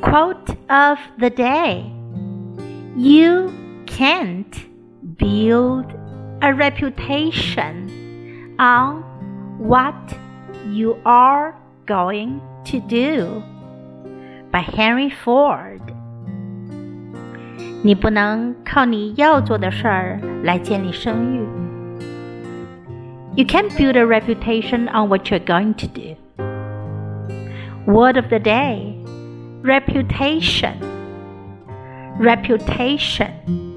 [0.00, 1.92] Quote of the day
[2.96, 3.52] You
[3.86, 4.54] can't
[5.16, 5.86] build
[6.42, 9.02] a reputation on
[9.58, 9.94] what
[10.68, 11.54] you are
[11.86, 13.42] going to do
[14.50, 15.80] by Henry Ford.
[17.82, 21.40] 你不能靠你要做的事儿来建立声誉。
[23.36, 26.16] You can't build a reputation on what you're going to do.
[27.86, 28.93] Word of the day
[29.65, 30.79] reputation.
[32.19, 33.74] Reputation.